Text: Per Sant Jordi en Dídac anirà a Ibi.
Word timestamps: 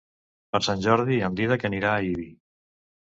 Per 0.53 0.59
Sant 0.67 0.79
Jordi 0.85 1.17
en 1.27 1.37
Dídac 1.39 1.65
anirà 1.69 1.91
a 1.91 1.99
Ibi. 2.07 2.25